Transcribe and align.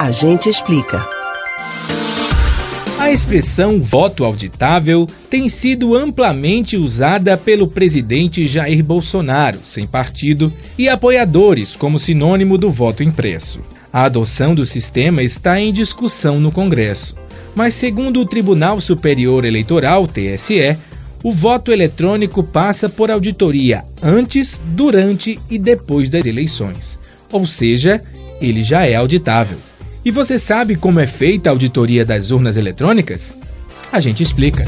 A 0.00 0.10
gente 0.10 0.48
explica. 0.48 1.06
A 2.98 3.10
expressão 3.12 3.82
voto 3.82 4.24
auditável 4.24 5.06
tem 5.28 5.46
sido 5.50 5.94
amplamente 5.94 6.74
usada 6.78 7.36
pelo 7.36 7.68
presidente 7.68 8.48
Jair 8.48 8.82
Bolsonaro, 8.82 9.58
sem 9.62 9.86
partido, 9.86 10.50
e 10.78 10.88
apoiadores 10.88 11.76
como 11.76 11.98
sinônimo 11.98 12.56
do 12.56 12.70
voto 12.70 13.02
impresso. 13.02 13.60
A 13.92 14.04
adoção 14.04 14.54
do 14.54 14.64
sistema 14.64 15.22
está 15.22 15.60
em 15.60 15.70
discussão 15.70 16.40
no 16.40 16.50
Congresso. 16.50 17.14
Mas, 17.54 17.74
segundo 17.74 18.22
o 18.22 18.26
Tribunal 18.26 18.80
Superior 18.80 19.44
Eleitoral, 19.44 20.06
TSE, 20.06 20.78
o 21.22 21.30
voto 21.30 21.70
eletrônico 21.70 22.42
passa 22.42 22.88
por 22.88 23.10
auditoria 23.10 23.84
antes, 24.02 24.58
durante 24.68 25.38
e 25.50 25.58
depois 25.58 26.08
das 26.08 26.24
eleições. 26.24 26.98
Ou 27.30 27.46
seja, 27.46 28.02
ele 28.40 28.64
já 28.64 28.86
é 28.86 28.94
auditável. 28.94 29.58
E 30.02 30.10
você 30.10 30.38
sabe 30.38 30.76
como 30.76 30.98
é 30.98 31.06
feita 31.06 31.50
a 31.50 31.52
auditoria 31.52 32.06
das 32.06 32.30
urnas 32.30 32.56
eletrônicas? 32.56 33.36
A 33.92 34.00
gente 34.00 34.22
explica. 34.22 34.64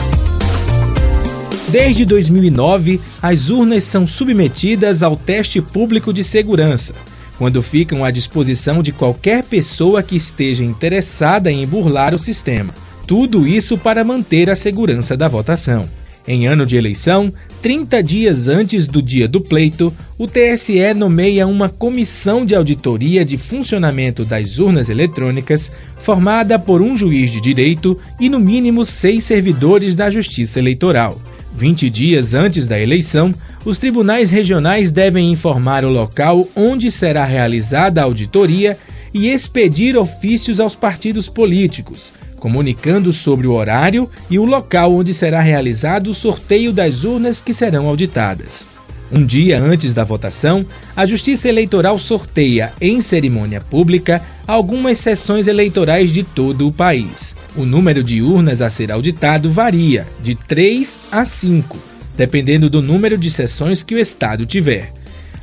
Desde 1.68 2.04
2009, 2.04 3.00
as 3.22 3.48
urnas 3.48 3.84
são 3.84 4.06
submetidas 4.06 5.02
ao 5.02 5.16
teste 5.16 5.62
público 5.62 6.12
de 6.12 6.22
segurança, 6.22 6.92
quando 7.38 7.62
ficam 7.62 8.04
à 8.04 8.10
disposição 8.10 8.82
de 8.82 8.92
qualquer 8.92 9.42
pessoa 9.42 10.02
que 10.02 10.16
esteja 10.16 10.62
interessada 10.62 11.50
em 11.50 11.66
burlar 11.66 12.14
o 12.14 12.18
sistema. 12.18 12.74
Tudo 13.06 13.48
isso 13.48 13.78
para 13.78 14.04
manter 14.04 14.50
a 14.50 14.56
segurança 14.56 15.16
da 15.16 15.28
votação. 15.28 15.88
Em 16.26 16.46
ano 16.46 16.64
de 16.64 16.76
eleição, 16.76 17.32
30 17.62 18.02
dias 18.02 18.46
antes 18.46 18.86
do 18.86 19.02
dia 19.02 19.26
do 19.26 19.40
pleito, 19.40 19.92
o 20.16 20.26
TSE 20.26 20.94
nomeia 20.94 21.48
uma 21.48 21.68
comissão 21.68 22.46
de 22.46 22.54
auditoria 22.54 23.24
de 23.24 23.36
funcionamento 23.36 24.24
das 24.24 24.58
urnas 24.58 24.88
eletrônicas, 24.88 25.72
formada 25.98 26.58
por 26.60 26.80
um 26.80 26.96
juiz 26.96 27.30
de 27.30 27.40
direito 27.40 27.98
e, 28.20 28.28
no 28.28 28.38
mínimo, 28.38 28.84
seis 28.84 29.24
servidores 29.24 29.96
da 29.96 30.10
Justiça 30.10 30.60
Eleitoral. 30.60 31.20
20 31.56 31.90
dias 31.90 32.34
antes 32.34 32.68
da 32.68 32.80
eleição, 32.80 33.34
os 33.64 33.78
tribunais 33.78 34.30
regionais 34.30 34.92
devem 34.92 35.30
informar 35.30 35.84
o 35.84 35.88
local 35.88 36.48
onde 36.54 36.90
será 36.90 37.24
realizada 37.24 38.00
a 38.00 38.04
auditoria 38.04 38.78
e 39.12 39.28
expedir 39.28 39.96
ofícios 39.96 40.60
aos 40.60 40.74
partidos 40.74 41.28
políticos 41.28 42.12
comunicando 42.42 43.12
sobre 43.12 43.46
o 43.46 43.52
horário 43.52 44.10
e 44.28 44.36
o 44.36 44.44
local 44.44 44.92
onde 44.96 45.14
será 45.14 45.40
realizado 45.40 46.10
o 46.10 46.14
sorteio 46.14 46.72
das 46.72 47.04
urnas 47.04 47.40
que 47.40 47.54
serão 47.54 47.86
auditadas. 47.86 48.66
Um 49.12 49.24
dia 49.24 49.62
antes 49.62 49.94
da 49.94 50.02
votação, 50.02 50.66
a 50.96 51.06
Justiça 51.06 51.48
Eleitoral 51.48 52.00
sorteia, 52.00 52.72
em 52.80 53.00
cerimônia 53.00 53.60
pública, 53.60 54.20
algumas 54.44 54.98
sessões 54.98 55.46
eleitorais 55.46 56.12
de 56.12 56.24
todo 56.24 56.66
o 56.66 56.72
país. 56.72 57.36
O 57.54 57.64
número 57.64 58.02
de 58.02 58.20
urnas 58.20 58.60
a 58.60 58.68
ser 58.68 58.90
auditado 58.90 59.52
varia 59.52 60.04
de 60.20 60.34
3 60.34 60.98
a 61.12 61.24
5, 61.24 61.78
dependendo 62.16 62.68
do 62.68 62.82
número 62.82 63.16
de 63.16 63.30
sessões 63.30 63.84
que 63.84 63.94
o 63.94 64.00
Estado 64.00 64.44
tiver. 64.46 64.92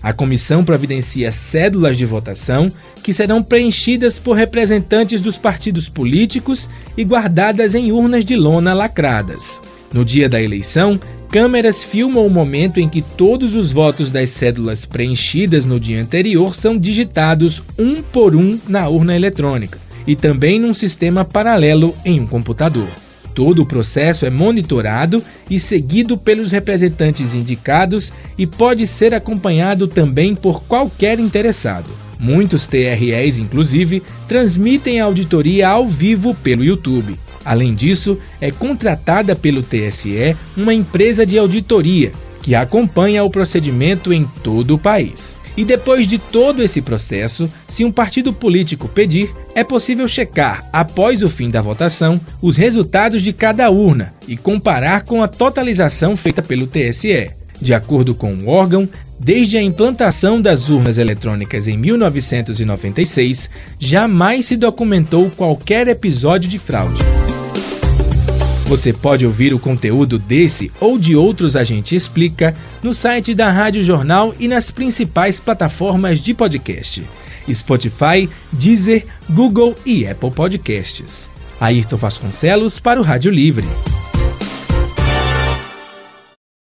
A 0.02 0.14
comissão 0.14 0.64
providencia 0.64 1.32
cédulas 1.32 1.98
de 1.98 2.06
votação 2.06 2.70
que 3.04 3.14
serão 3.14 3.44
preenchidas 3.44 4.18
por 4.18 4.34
representantes 4.34 5.22
dos 5.22 5.38
partidos 5.38 5.90
políticos 5.90 6.70
e 6.98 7.04
guardadas 7.04 7.76
em 7.76 7.92
urnas 7.92 8.24
de 8.24 8.36
lona 8.36 8.74
lacradas. 8.74 9.62
No 9.94 10.06
dia 10.06 10.30
da 10.30 10.42
eleição, 10.42 11.00
câmeras 11.30 11.84
filmam 11.84 12.26
o 12.26 12.30
momento 12.30 12.80
em 12.80 12.88
que 12.88 13.02
todos 13.02 13.56
os 13.56 13.72
votos 13.72 14.12
das 14.12 14.30
cédulas 14.30 14.86
preenchidas 14.86 15.66
no 15.66 15.80
dia 15.80 16.02
anterior 16.02 16.56
são 16.56 16.78
digitados 16.78 17.62
um 17.78 18.02
por 18.02 18.36
um 18.36 18.60
na 18.68 18.88
urna 18.88 19.16
eletrônica 19.16 19.80
e 20.08 20.16
também 20.16 20.60
num 20.60 20.74
sistema 20.74 21.26
paralelo 21.26 21.96
em 22.06 22.20
um 22.20 22.26
computador. 22.26 22.90
Todo 23.40 23.62
o 23.62 23.66
processo 23.66 24.26
é 24.26 24.30
monitorado 24.30 25.24
e 25.50 25.62
seguido 25.62 26.18
pelos 26.18 26.52
representantes 26.52 27.34
indicados 27.34 28.12
e 28.38 28.46
pode 28.46 28.86
ser 28.86 29.14
acompanhado 29.14 29.88
também 29.88 30.36
por 30.36 30.62
qualquer 30.64 31.22
interessado. 31.22 31.90
Muitos 32.20 32.68
TREs, 32.68 33.38
inclusive, 33.38 34.04
transmitem 34.28 35.00
a 35.00 35.06
auditoria 35.06 35.70
ao 35.70 35.88
vivo 35.88 36.36
pelo 36.36 36.66
YouTube. 36.66 37.18
Além 37.46 37.74
disso, 37.74 38.20
é 38.42 38.52
contratada 38.52 39.38
pelo 39.38 39.64
TSE 39.64 40.36
uma 40.58 40.74
empresa 40.74 41.26
de 41.26 41.38
auditoria 41.38 42.12
que 42.44 42.56
acompanha 42.56 43.24
o 43.24 43.30
procedimento 43.30 44.12
em 44.12 44.26
todo 44.44 44.76
o 44.76 44.78
país. 44.78 45.39
E 45.60 45.66
depois 45.66 46.08
de 46.08 46.18
todo 46.18 46.64
esse 46.64 46.82
processo, 46.82 47.52
se 47.68 47.84
um 47.84 47.92
partido 47.92 48.32
político 48.32 48.88
pedir, 48.88 49.30
é 49.54 49.62
possível 49.62 50.08
checar, 50.08 50.66
após 50.72 51.22
o 51.22 51.30
fim 51.30 51.50
da 51.50 51.62
votação, 51.62 52.18
os 52.42 52.56
resultados 52.56 53.22
de 53.22 53.34
cada 53.34 53.70
urna 53.70 54.14
e 54.26 54.38
comparar 54.38 55.04
com 55.04 55.22
a 55.22 55.28
totalização 55.28 56.16
feita 56.16 56.42
pelo 56.42 56.66
TSE. 56.66 57.30
De 57.60 57.74
acordo 57.74 58.16
com 58.16 58.36
o 58.36 58.48
órgão, 58.48 58.88
desde 59.20 59.58
a 59.58 59.62
implantação 59.62 60.42
das 60.42 60.70
urnas 60.70 60.98
eletrônicas 60.98 61.68
em 61.68 61.78
1996, 61.78 63.50
jamais 63.78 64.46
se 64.46 64.56
documentou 64.56 65.30
qualquer 65.30 65.90
episódio 65.90 66.50
de 66.50 66.58
fraude. 66.58 67.00
Você 68.70 68.94
pode 68.94 69.26
ouvir 69.26 69.52
o 69.52 69.58
conteúdo 69.58 70.20
desse 70.20 70.72
ou 70.80 71.00
de 71.00 71.16
outros 71.16 71.56
A 71.56 71.64
Gente 71.64 71.96
Explica 71.96 72.54
no 72.84 72.94
site 72.94 73.34
da 73.34 73.50
Rádio 73.50 73.84
Jornal 73.84 74.32
e 74.40 74.48
nas 74.48 74.70
principais 74.70 75.40
plataformas 75.40 76.20
de 76.20 76.36
podcast: 76.36 77.04
Spotify, 77.52 78.30
Deezer, 78.52 79.08
Google 79.28 79.76
e 79.84 80.08
Apple 80.08 80.30
Podcasts. 80.30 81.28
Ayrton 81.60 81.98
Vasconcelos 81.98 82.80
para 82.80 83.00
o 83.00 83.04
Rádio 83.04 83.32
Livre. 83.32 83.66